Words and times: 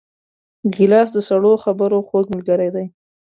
ګیلاس 0.73 1.09
د 1.13 1.17
سړو 1.27 1.51
خبرو 1.63 1.99
خوږ 2.07 2.25
ملګری 2.33 2.69
دی. 2.75 2.85